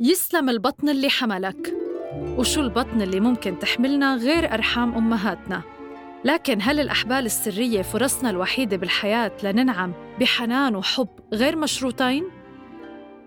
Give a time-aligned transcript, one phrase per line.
[0.00, 1.74] يسلم البطن اللي حملك.
[2.12, 5.62] وشو البطن اللي ممكن تحملنا غير أرحام أمهاتنا؟
[6.24, 12.24] لكن هل الأحبال السرية فرصنا الوحيدة بالحياة لننعم بحنان وحب غير مشروطين؟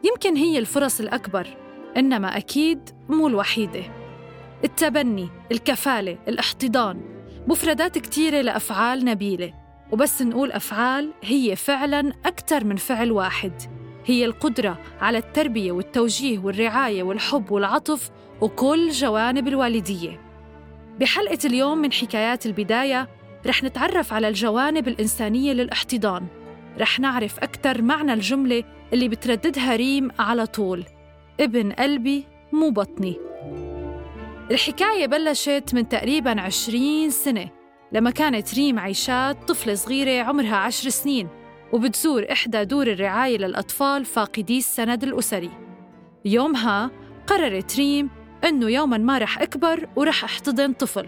[0.03, 1.47] يمكن هي الفرص الأكبر
[1.97, 3.83] إنما أكيد مو الوحيدة.
[4.63, 7.01] التبني، الكفالة، الاحتضان.
[7.47, 9.53] مفردات كتيرة لأفعال نبيلة.
[9.91, 13.78] وبس نقول أفعال هي فعلاً أكثر من فعل واحد.
[14.05, 20.21] هي القدرة على التربية والتوجيه والرعاية والحب والعطف وكل جوانب الوالدية.
[20.99, 23.09] بحلقة اليوم من حكايات البداية
[23.47, 26.27] رح نتعرف على الجوانب الإنسانية للاحتضان.
[26.79, 30.85] رح نعرف أكثر معنى الجملة اللي بترددها ريم على طول.
[31.39, 33.19] ابن قلبي مو بطني.
[34.51, 37.49] الحكاية بلشت من تقريباً عشرين سنة
[37.91, 41.27] لما كانت ريم عيشات طفلة صغيرة عمرها عشر سنين.
[41.73, 45.51] وبتزور إحدى دور الرعاية للأطفال فاقدي السند الأسري.
[46.25, 46.91] يومها
[47.27, 48.09] قررت ريم
[48.43, 51.07] إنه يوما ما رح أكبر ورح أحتضن طفل.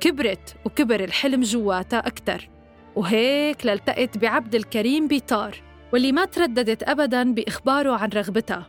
[0.00, 2.48] كبرت وكبر الحلم جواتها أكتر.
[2.96, 5.56] وهيك لالتقت بعبد الكريم بيطار
[5.92, 8.66] واللي ما ترددت أبداً بإخباره عن رغبتها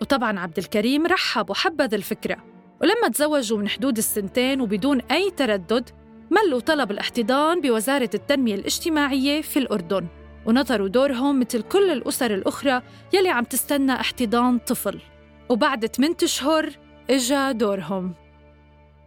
[0.00, 2.36] وطبعاً عبد الكريم رحب وحبذ الفكرة.
[2.82, 5.90] ولما تزوجوا من حدود السنتين وبدون أي تردد
[6.30, 10.06] ملوا طلب الاحتضان بوزارة التنمية الاجتماعية في الأردن.
[10.46, 15.00] ونطروا دورهم مثل كل الأسر الأخرى يلي عم تستنى احتضان طفل.
[15.48, 16.70] وبعد 8 أشهر
[17.10, 18.14] إجا دورهم.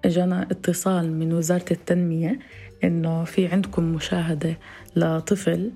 [0.06, 2.40] إجانا اتصال من وزارة التنمية
[2.84, 4.58] إنه في عندكم مشاهدة
[4.96, 5.72] لطفل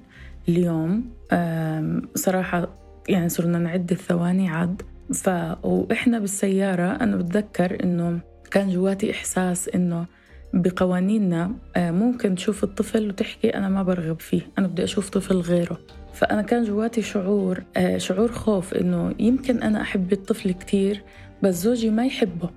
[0.50, 1.10] اليوم.
[2.16, 2.68] صراحة
[3.10, 4.82] يعني صرنا نعد الثواني عد
[5.14, 5.30] ف
[5.64, 8.20] وإحنا بالسيارة أنا بتذكر إنه
[8.52, 10.06] كان جواتي إحساس إنه
[10.54, 15.78] بقوانيننا آه، ممكن تشوف الطفل وتحكي أنا ما برغب فيه أنا بدي أشوف طفل غيره.
[16.14, 21.04] فأنا كان جواتي شعور آه، شعور خوف إنه يمكن أنا أحب الطفل كتير
[21.44, 22.50] بس زوجي ما يحبه.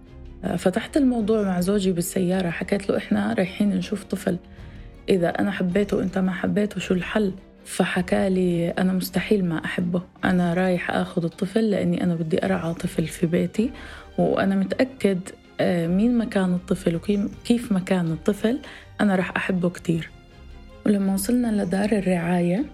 [0.45, 4.37] آه، فتحت الموضوع مع زوجي بالسيارة حكيت له إحنا رايحين نشوف طفل.
[5.09, 7.33] إذا أنا حبيته وأنت ما حبيته شو الحل؟
[7.65, 13.07] فحكى لي أنا مستحيل ما أحبه أنا رايح أخذ الطفل لأني أنا بدي أرعى طفل
[13.07, 13.71] في بيتي
[14.19, 15.21] وأنا متأكد
[15.87, 18.59] مين مكان الطفل وكيف مكان الطفل
[19.01, 20.11] أنا رح أحبه كتير.
[20.87, 22.65] ولما وصلنا لدار الرعاية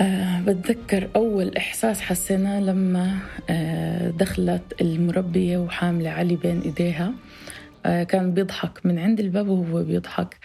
[0.00, 3.18] أه بتذكر أول إحساس حسيناه لما
[3.50, 7.12] أه دخلت المربية وحاملة علي بين إيديها.
[7.84, 10.36] كان بيضحك من عند الباب وهو بيضحك.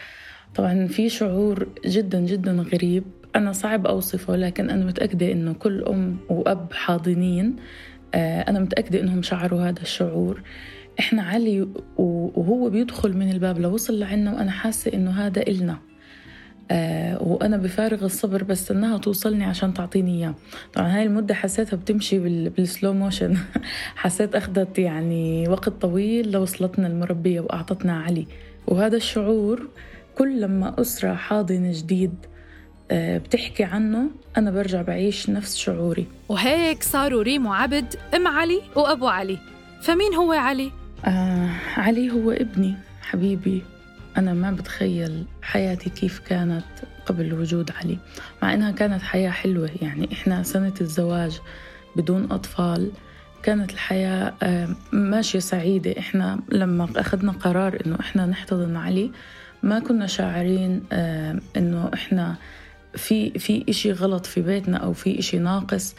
[0.56, 3.04] طبعا في شعور جدا جدا غريب.
[3.36, 7.56] أنا صعب أوصفه لكن أنا متأكدة إنه كل أم وأب حاضنين.
[8.16, 10.42] آه، أنا متأكدة إنهم شعروا هذا الشعور.
[11.00, 11.68] إحنا علي
[11.98, 15.78] وهو بيدخل من الباب لوصل لعنا وأنا حاسة إنه هذا إلنا.
[16.72, 20.36] آه وأنا بفارغ الصبر بستناها توصلني عشان تعطيني إياه.
[20.74, 23.38] طبعا هاي المدة حسيتها بتمشي بالسلو موشن
[23.96, 28.28] حسيت أخذت يعني وقت طويل لوصلتنا المربية وأعطتنا علي.
[28.68, 29.68] وهذا الشعور
[30.18, 32.14] كل لما أسرة حاضنة جديد
[32.92, 36.06] آه، بتحكي عنه أنا برجع بعيش نفس شعوري.
[36.30, 39.38] وهيك صاروا ريم وعبد أم علي وأبو علي.
[39.82, 42.76] فمين هو علي؟ آه علي هو ابني.
[43.02, 43.64] حبيبي
[44.18, 46.66] أنا ما بتخيل حياتي كيف كانت
[47.06, 47.98] قبل وجود علي.
[48.44, 51.40] مع إنها كانت حياة حلوة يعني إحنا سنة الزواج
[51.96, 52.92] بدون أطفال.
[53.44, 55.96] كانت الحياة آه، ماشية سعيدة.
[56.00, 59.12] إحنا لما أخذنا قرار إنه إحنا نحتضن علي
[59.64, 62.36] ما كنا شاعرين آه، إنه إحنا
[62.96, 65.96] في في إشي غلط في بيتنا أو في إشي ناقص.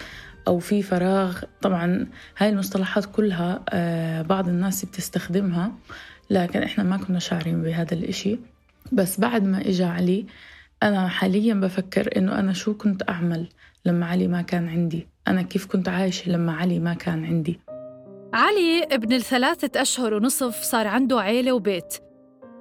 [0.49, 1.43] أو في فراغ.
[1.63, 2.07] طبعا
[2.39, 5.73] هاي المصطلحات كلها آه، بعض الناس بتستخدمها
[6.31, 8.39] لكن إحنا ما كنا شاعرين بهذا الإشي.
[8.93, 10.27] بس بعد ما إجا علي
[10.83, 13.49] أنا حاليا بفكر إنه أنا شو كنت أعمل
[13.85, 17.61] لما علي ما كان عندي؟ أنا كيف كنت عايشة لما علي ما كان عندي؟
[18.35, 21.95] علي ابن الثلاثة أشهر ونصف صار عنده عيلة وبيت.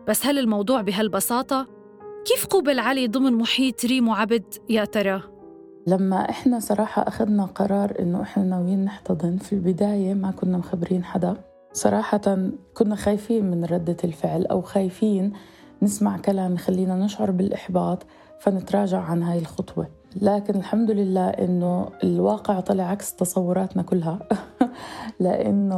[0.07, 1.67] بس هل الموضوع بهالبساطة؟
[2.25, 5.32] كيف قوبل علي ضمن محيط ريم وعبد يا ترى؟
[5.87, 11.35] لما إحنا صراحة أخذنا قرار إنه إحنا ناويين نحتضن في البداية ما كنا مخبرين حدا.
[11.73, 12.37] صراحة
[12.73, 15.33] كنا خايفين من ردة الفعل أو خايفين
[15.81, 18.05] نسمع كلام يخلينا نشعر بالإحباط
[18.39, 19.87] فنتراجع عن هاي الخطوة.
[20.21, 24.19] لكن الحمد لله إنه الواقع طلع عكس تصوراتنا كلها.
[25.19, 25.75] لأنه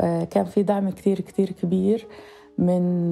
[0.00, 2.06] آه، كان في دعم كتير كتير كبير.
[2.58, 3.10] من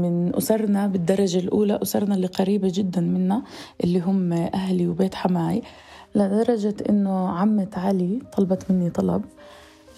[0.00, 3.42] من أسرنا بالدرجة الأولى أسرنا اللي قريبة جدا منا
[3.84, 5.62] اللي هم أهلي وبيت حماي
[6.14, 9.22] لدرجة إنه عمة علي طلبت مني طلب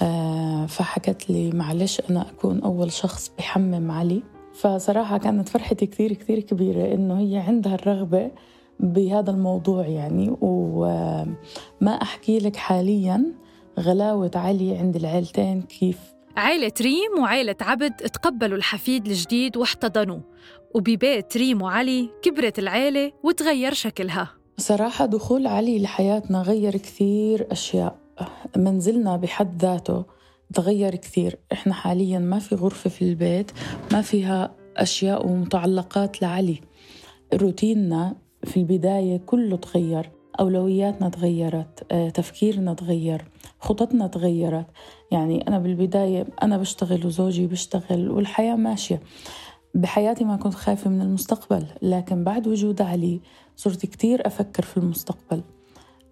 [0.03, 4.23] آه، فحكت لي معلش أنا أكون أول شخص بحمم علي.
[4.55, 8.31] فصراحة كانت فرحتي كثير كثير كبيرة إنه هي عندها الرغبة
[8.81, 10.37] بهذا الموضوع يعني.
[10.41, 13.25] وما أحكي لك حاليا
[13.81, 20.21] غلاوة علي عند العيلتين كيف عيلة ريم وعيلة عبد تقبلوا الحفيد الجديد واحتضنوه
[20.75, 24.31] وببيت ريم وعلي كبرت العيلة وتغير شكلها.
[24.59, 27.99] صراحة دخول علي لحياتنا غير كثير أشياء.
[28.57, 30.05] منزلنا بحد ذاته
[30.55, 31.39] تغير كثير.
[31.53, 33.51] إحنا حاليا ما في غرفة في البيت
[33.93, 36.61] ما فيها أشياء ومتعلقات لعلي.
[37.35, 40.11] روتيننا في البداية كله تغير
[40.41, 43.25] أولوياتنا تغيرت آه، تفكيرنا تغير.
[43.65, 44.67] خططنا تغيرت.
[45.11, 49.01] يعني أنا بالبداية أنا بشتغل وزوجي بيشتغل والحياة ماشية.
[49.75, 53.21] بحياتي ما كنت خايفة من المستقبل لكن بعد وجود علي
[53.57, 55.43] صرت كتير أفكر في المستقبل.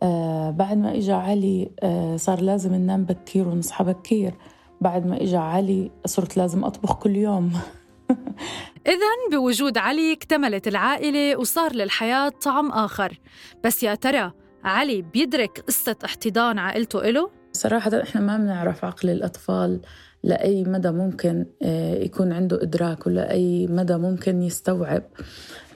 [0.02, 4.34] آه بعد ما إجا علي آه صار لازم ننام بكير ونصحى بكير.
[4.80, 7.52] بعد ما إجا علي صرت لازم أطبخ كل يوم.
[8.86, 13.20] إذا بوجود علي اكتملت العائلة وصار للحياة طعم آخر.
[13.64, 14.32] بس يا ترى
[14.64, 19.80] علي بيدرك قصة احتضان عائلته إله؟ صراحة إحنا ما بنعرف عقل الأطفال
[20.22, 25.02] لأي مدى ممكن آه، يكون عنده إدراك ولا أي مدى ممكن يستوعب.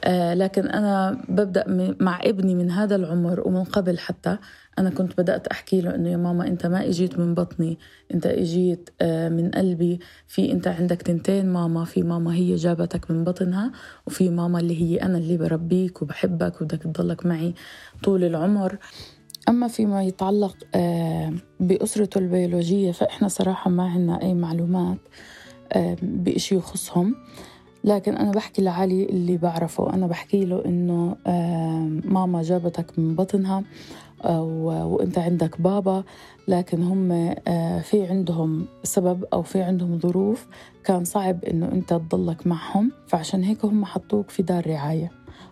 [0.05, 4.39] آه، لكن أنا ببدأ مع ابني من هذا العمر ومن قبل حتى
[4.79, 7.79] أنا كنت بدأت أحكي له إنه يا ماما أنت ما إجيت من بطني
[8.15, 13.25] أنت إجيت آه، من قلبي في أنت عندك تنتين ماما في ماما هي جابتك من
[13.25, 13.73] بطنها
[14.07, 17.55] وفي ماما اللي هي أنا اللي بربيك وبحبك وبدك تضلك معي
[18.05, 18.79] طول العمر.
[19.49, 24.99] أما فيما يتعلق آه، بأسرته البيولوجية فإحنا صراحة ما عنا أي معلومات
[26.03, 27.15] بإشي يخصهم.
[27.85, 29.95] لكن أنا بحكي لعلي اللي بعرفه.
[29.95, 31.17] أنا بحكي له إنه
[32.05, 33.65] ماما جابتك من بطنها
[34.25, 36.05] وإنت عندك بابا
[36.49, 37.13] لكن هم
[37.49, 40.47] آه، في عندهم سبب أو في عندهم ظروف
[40.85, 42.93] كان صعب إنه إنت تضلك معهم.
[43.07, 45.11] فعشان هيك هم حطوك في دار رعاية.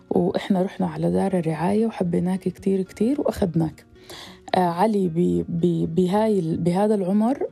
[0.09, 3.85] وإحنا رحنا على دار الرعاية وحبيناك كتير كتير وأخذناك.
[4.55, 5.43] آه، علي
[5.95, 7.47] بهاي بهذا العمر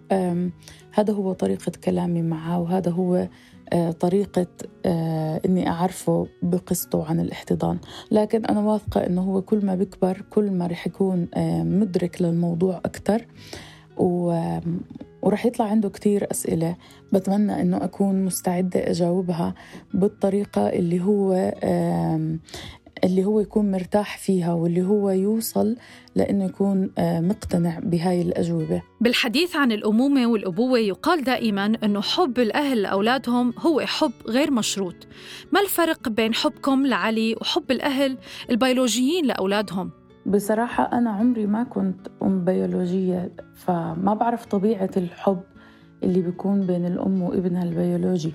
[0.92, 3.28] هذا هو طريقة كلامي معه وهذا هو
[3.74, 4.48] آه، طريقة
[4.86, 7.80] آه، إني أعرفه بقصته عن الاحتضان.
[8.12, 11.28] لكن أنا واثقة إنه هو كل ما بيكبر كل ما رح يكون
[11.80, 13.28] مدرك للموضوع أكثر
[15.24, 16.76] ورح يطلع عنده كتير أسئلة.
[17.14, 19.54] بتمنى إنه أكون مستعدة أجاوبها
[19.94, 21.54] بالطريقة اللي هو
[23.04, 25.76] اللي هو يكون مرتاح فيها واللي هو يوصل
[26.16, 28.82] لأنه يكون آه، مقتنع بهاي الأجوبة.
[29.02, 34.96] بالحديث عن الأمومة والأبوة يقال دائما أنه حب الأهل لأولادهم هو حب غير مشروط.
[35.52, 38.18] ما الفرق بين حبكم لعلي وحب الأهل
[38.50, 39.92] البيولوجيين لأولادهم؟
[40.26, 45.42] بصراحة أنا عمري ما كنت أم بيولوجية فما بعرف طبيعة الحب
[46.04, 48.34] اللي بيكون بين الأم وابنها البيولوجي.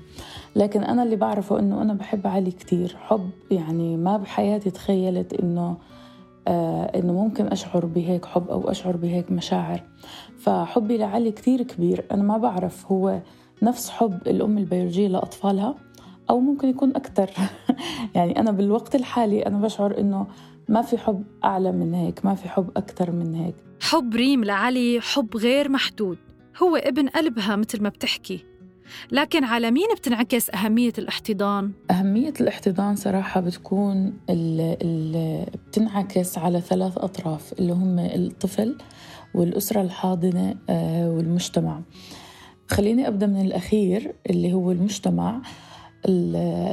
[0.56, 2.96] لكن أنا اللي بعرفه إنه أنا بحب علي كتير.
[3.00, 5.76] حب يعني ما بحياتي تخيلت إنه
[6.48, 9.82] آه إنه ممكن أشعر بهيك حب أو أشعر بهيك مشاعر.
[10.38, 12.04] فحبي لعلي كتير كبير.
[12.12, 13.20] أنا ما بعرف هو
[13.62, 15.74] نفس حب الأم البيولوجية لأطفالها
[16.30, 17.30] أو ممكن يكون أكثر
[18.16, 20.26] يعني أنا بالوقت الحالي أنا بشعر إنه
[20.68, 23.54] ما في حب أعلى من هيك ما في حب أكثر من هيك.
[23.80, 26.18] حب ريم لعلي حب غير محدود.
[26.62, 28.44] هو ابن قلبها مثل ما بتحكي.
[29.12, 36.98] لكن على مين بتنعكس أهمية الاحتضان؟ أهمية الاحتضان صراحة بتكون ال ال بتنعكس على ثلاث
[36.98, 38.78] أطراف اللي هم الطفل
[39.34, 41.80] والأسرة الحاضنة آه، والمجتمع.
[42.70, 45.40] خليني أبدأ من الأخير اللي هو المجتمع.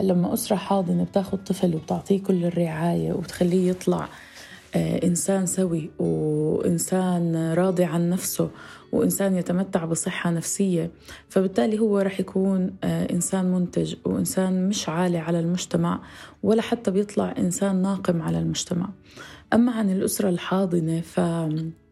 [0.04, 4.10] لما أسرة حاضنة بتاخذ طفل وبتعطيه كل الرعاية وبتخليه يطلع
[4.76, 8.50] آه، إنسان سوي وإنسان راضي عن نفسه
[8.92, 10.92] وإنسان يتمتع بصحة نفسية
[11.30, 16.00] فبالتالي هو رح يكون آه، إنسان منتج وإنسان مش عالي على المجتمع
[16.44, 18.90] ولا حتى بيطلع إنسان ناقم على المجتمع.
[19.54, 21.02] أما عن الأسرة الحاضنة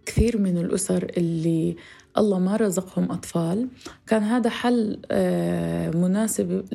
[0.04, 1.76] فكثير من الأسر اللي
[2.18, 3.68] الله ما رزقهم أطفال.
[4.08, 6.66] كان هذا حل آه، مناسب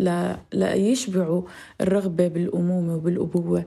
[0.52, 1.42] ليشبعوا
[1.80, 3.64] الرغبة بالأمومة وبالأبوة.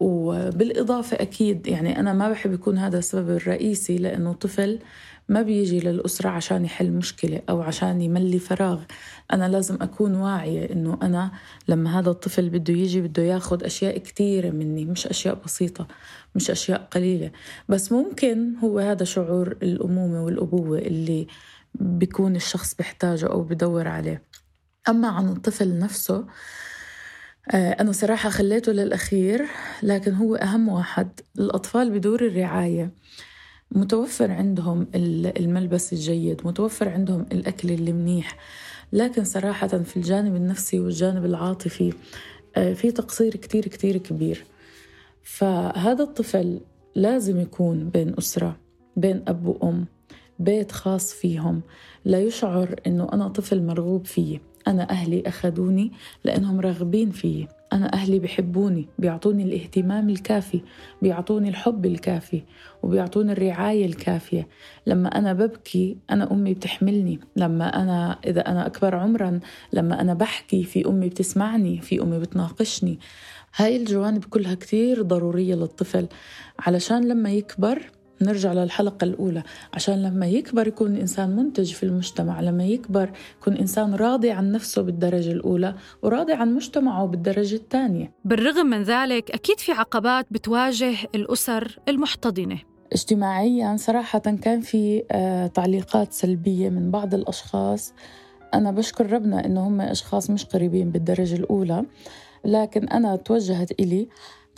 [0.00, 4.78] وبالإضافة أكيد يعني أنا ما بحب يكون هذا السبب الرئيسي لأنه طفل
[5.28, 8.82] ما بيجي للأسرة عشان يحل مشكلة أو عشان يملي فراغ.
[9.32, 11.32] أنا لازم أكون واعية إنه أنا
[11.68, 15.88] لما هذا الطفل بده يجي بده ياخد أشياء كثيرة مني مش أشياء بسيطة
[16.34, 17.30] مش أشياء قليلة.
[17.68, 21.26] بس ممكن هو هذا شعور الأمومة والأبوة اللي
[21.74, 24.22] بيكون الشخص بيحتاجه أو بدور عليه.
[24.88, 26.24] أما عن الطفل نفسه
[27.50, 29.46] آه، أنا صراحة خليته للأخير
[29.82, 31.20] لكن هو أهم واحد.
[31.38, 32.90] الأطفال بدور الرعاية.
[33.70, 38.36] متوفر عندهم الملبس الجيد متوفر عندهم الأكل اللي منيح.
[38.92, 41.92] لكن صراحة في الجانب النفسي والجانب العاطفي
[42.56, 44.44] آه، في تقصير كتير كتير كبير.
[45.22, 46.60] فهذا الطفل
[46.94, 48.56] لازم يكون بين أسرة
[48.96, 49.86] بين أب وأم
[50.38, 51.62] بيت خاص فيهم.
[52.04, 55.92] لا يشعر إنه أنا طفل مرغوب فيه أنا أهلي أخذوني
[56.24, 60.60] لأنهم راغبين فيي أنا أهلي بحبوني بيعطوني الاهتمام الكافي
[61.02, 62.42] بيعطوني الحب الكافي
[62.82, 64.48] وبيعطوني الرعاية الكافية.
[64.86, 67.20] لما أنا ببكي أنا أمي بتحملني.
[67.36, 69.40] لما أنا إذا أنا أكبر عمرا
[69.72, 72.98] لما أنا بحكي في أمي بتسمعني في أمي بتناقشني.
[73.56, 76.08] هاي الجوانب كلها كتير ضرورية للطفل.
[76.58, 77.90] علشان لما يكبر
[78.22, 79.42] نرجع للحلقة الأولى.
[79.74, 83.10] عشان لما يكبر يكون إنسان منتج في المجتمع لما يكبر
[83.40, 88.12] يكون إنسان راضي عن نفسه بالدرجة الأولى وراضي عن مجتمعه بالدرجة الثانية.
[88.24, 92.58] بالرغم من ذلك أكيد في عقبات بتواجه الأسر المحتضنة.
[92.92, 97.92] اجتماعيا صراحة كان في آه، تعليقات سلبية من بعض الأشخاص.
[98.54, 101.84] أنا بشكر ربنا إنه هم أشخاص مش قريبين بالدرجة الأولى
[102.44, 104.08] لكن أنا توجهت إلي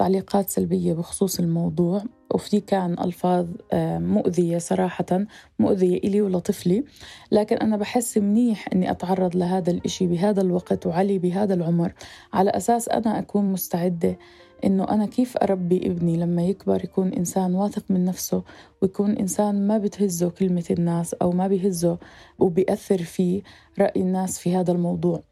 [0.00, 2.02] تعليقات سلبية بخصوص الموضوع
[2.34, 5.26] وفي كان ألفاظ آه، مؤذية صراحة
[5.58, 6.84] مؤذية إلي ولطفلي.
[7.32, 11.92] لكن أنا بحس منيح أني أتعرض لهذا الإشي بهذا الوقت وعلي بهذا العمر.
[12.32, 14.18] على أساس أنا أكون مستعدة
[14.64, 18.42] إنه أنا كيف أربي ابني لما يكبر يكون إنسان واثق من نفسه
[18.82, 21.98] ويكون إنسان ما بتهزه كلمة الناس أو ما بيهزه
[22.38, 23.42] وبيأثر في
[23.78, 25.22] رأي الناس في هذا الموضوع.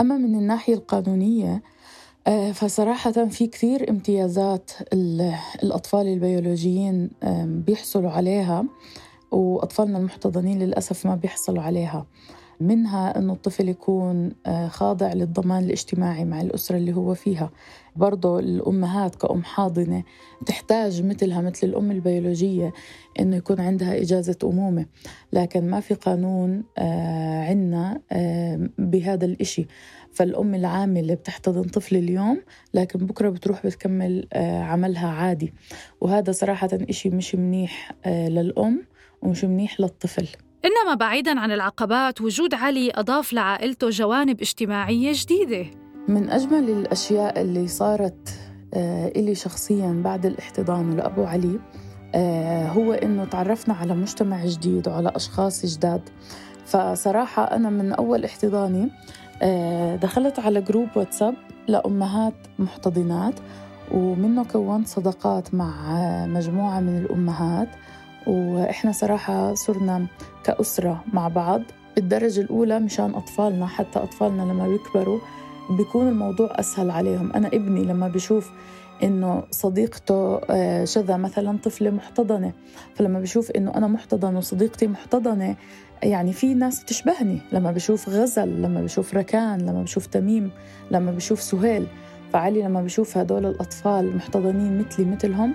[0.00, 1.73] أما من الناحية القانونية آه،
[2.54, 4.70] فصراحة في كثير امتيازات
[5.62, 7.10] الأطفال البيولوجيين
[7.44, 8.64] بيحصلوا عليها
[9.30, 12.06] وأطفالنا المحتضنين للأسف ما بيحصلوا عليها.
[12.60, 17.50] منها أنه الطفل يكون آه، خاضع للضمان الاجتماعي مع الأسرة اللي هو فيها.
[17.96, 20.02] برضو الأمهات كأم حاضنة
[20.46, 22.72] تحتاج مثلها مثل الأم البيولوجية
[23.20, 24.86] أنه يكون عندها إجازة أمومة.
[25.32, 28.00] لكن ما في قانون آه، عنا
[28.78, 29.66] بهذا الإشي.
[30.12, 32.40] فالأم العاملة بتحتضن طفل اليوم
[32.74, 35.52] لكن بكرة بتروح بتكمل آه، عملها عادي.
[36.00, 38.82] وهذا صراحة إشي مش منيح آه، للأم
[39.22, 40.28] ومش منيح للطفل.
[40.64, 45.66] إنما بعيدا عن العقبات وجود علي أضاف لعائلته جوانب اجتماعية جديدة.
[46.08, 48.28] من أجمل الأشياء اللي صارت
[48.74, 51.60] آه، إلي شخصيا بعد الاحتضان لأبو علي
[52.76, 56.08] هو إنه تعرفنا على مجتمع جديد وعلى أشخاص جداد.
[56.66, 58.90] فصراحة أنا من أول احتضاني
[59.42, 61.34] آه، دخلت على group واتساب
[61.68, 63.34] لأمهات محتضنات
[63.92, 65.74] ومنه كونت صداقات مع
[66.26, 67.68] مجموعة من الأمهات.
[68.26, 70.06] وإحنا صراحة صرنا
[70.44, 71.62] كأسرة مع بعض.
[71.96, 75.18] بالدرجة الأولى مشان أطفالنا حتى أطفالنا لما بيكبروا
[75.70, 77.32] بيكون الموضوع أسهل عليهم.
[77.32, 78.50] أنا ابني لما بشوف
[79.02, 82.52] إنه صديقته آه، شذا مثلا طفلة محتضنة
[82.94, 85.56] فلما بشوف إنه أنا محتضن وصديقتي محتضنة
[86.02, 87.40] يعني في ناس بتشبهني.
[87.52, 90.50] لما بشوف غزل لما بشوف ركان لما بشوف تميم
[90.90, 91.86] لما بشوف سهيل.
[92.32, 95.54] فعلي لما بشوف هدول الأطفال محتضنين مثلي مثلهم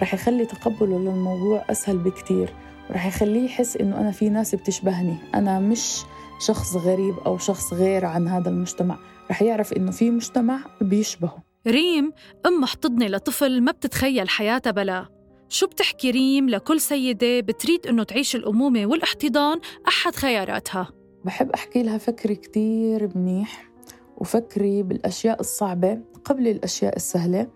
[0.00, 2.54] رح يخلي تقبله للموضوع أسهل بكتير.
[2.90, 5.16] ورح يخليه يحس إنه أنا في ناس بتشبهني.
[5.34, 6.02] أنا مش
[6.46, 8.98] شخص غريب أو شخص غير عن هذا المجتمع.
[9.30, 11.42] رح يعرف إنه في مجتمع بيشبهه.
[11.66, 12.12] ريم
[12.46, 15.06] أم محتضنة لطفل ما بتتخيل حياتها بلا.
[15.48, 20.88] شو بتحكي ريم لكل سيدة بتريد إنه تعيش الأمومة والاحتضان أحد خياراتها؟
[21.24, 23.70] بحب أحكي لها فكري كتير منيح
[24.16, 27.46] وفكري بالأشياء الصعبة قبل الأشياء السهلة.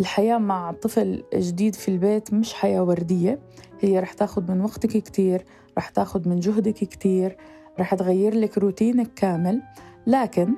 [0.00, 3.38] الحياة مع طفل جديد في البيت مش حياة وردية.
[3.80, 5.44] هي رح تاخد من وقتك كتير
[5.78, 7.36] رح تاخد من جهدك كتير
[7.80, 9.62] رح تغير لك روتينك كامل.
[10.06, 10.54] لكن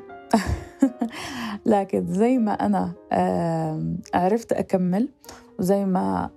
[1.66, 2.93] لكن زي ما أنا
[4.14, 5.09] عرفت أكمل
[5.59, 6.31] وزي ما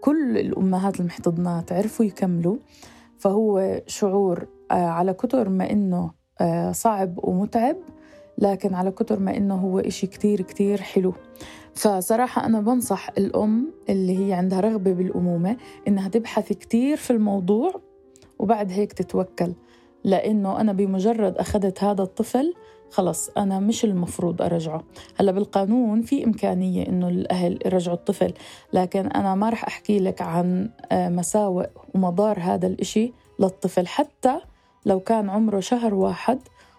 [0.00, 2.56] كل الأمهات المحتضنات عرفوا يكملوا
[3.18, 7.76] فهو شعور آه، على كتر ما إنه آه، صعب ومتعب
[8.38, 11.14] لكن على كتر ما إنه هو إشي كتير كتير حلو.
[11.74, 15.56] فصراحة أنا بنصح الأم اللي هي عندها رغبة بالأمومة
[15.88, 17.80] إنها تبحث كتير في الموضوع
[18.38, 19.52] وبعد هيك تتوكل
[20.04, 22.54] لأنه أنا بمجرد أخذت هذا الطفل
[22.90, 24.84] خلص أنا مش المفروض أرجعه.
[25.16, 28.32] هلأ بالقانون في إمكانية إنه الأهل يرجعوا الطفل
[28.72, 33.86] لكن أنا ما رح أحكي لك عن آه، مساوئ ومضار هذا الإشي للطفل.
[33.86, 34.40] حتى
[34.86, 36.38] لو كان عمره شهر واحد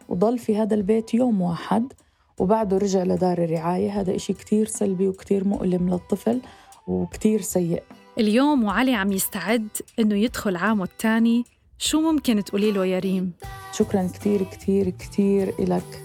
[0.10, 1.94] وضل في هذا البيت يوم واحد
[2.39, 4.01] وبعده رجع لدار الرعاية.
[4.01, 6.42] هذا إشي كتير سلبي وكتير مؤلم للطفل
[6.88, 7.84] وكتير سيء.
[8.18, 9.68] اليوم وعلي عم يستعد
[10.00, 11.44] إنه يدخل عامه الثاني
[11.78, 13.32] شو ممكن تقولي له يا ريم؟
[13.74, 16.04] شكرا كتير كتير كتير إلك.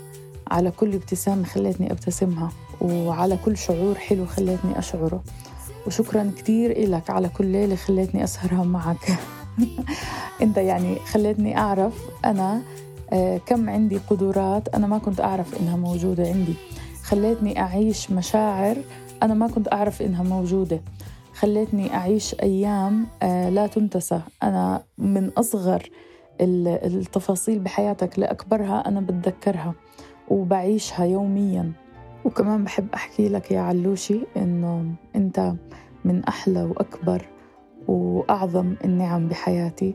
[0.50, 5.24] على كل ابتسامة خليتني أبتسمها وعلى كل شعور حلو خليتني أشعره.
[5.86, 7.10] وشكرا كتير إلك.
[7.10, 9.18] على كل ليلة خليتني أسهرها معك.
[10.42, 11.94] أنت يعني خليتني أعرف
[12.24, 12.62] أنا
[13.46, 16.54] كم عندي قدرات أنا ما كنت أعرف إنها موجودة عندي.
[17.02, 18.76] خليتني أعيش مشاعر
[19.22, 20.80] أنا ما كنت أعرف إنها موجودة.
[21.34, 24.20] خلتني أعيش أيام آه، لا تنتسى.
[24.42, 25.90] أنا من أصغر
[26.40, 29.74] التفاصيل بحياتك لأكبرها أنا بتذكرها
[30.28, 31.72] وبعيشها يوميا.
[32.24, 35.54] وكمان بحب أحكي لك يا علوشي إنه أنت
[36.04, 37.26] من أحلى وأكبر
[37.88, 39.94] وأعظم النعم بحياتي.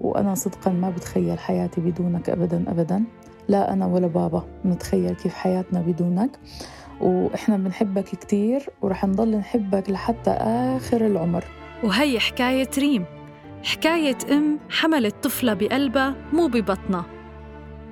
[0.00, 3.04] وأنا صدقا ما بتخيل حياتي بدونك أبدا أبدا.
[3.48, 6.30] لا أنا ولا بابا نتخيل كيف حياتنا بدونك.
[7.00, 11.44] وإحنا بنحبك كتير ورح نضل نحبك لحتى آخر العمر.
[11.82, 13.04] وهي حكاية ريم.
[13.62, 17.04] حكاية أم حملت طفلة بقلبها مو ببطنها.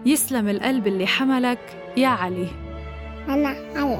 [0.07, 1.59] يسلم القلب اللي حملك
[1.97, 2.49] يا علي.
[3.29, 3.99] أنا علي.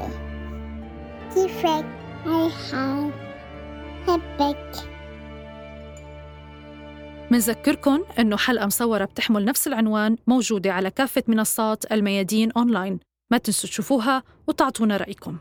[1.33, 1.85] كيفك؟
[2.25, 3.11] هاي
[4.07, 4.96] حبك.
[7.31, 12.99] منذكركن أنه حلقة مصورة بتحمل نفس العنوان موجودة على كافة منصات الميادين أونلاين.
[13.31, 15.37] ما تنسوا تشوفوها وتعطونا رأيكم.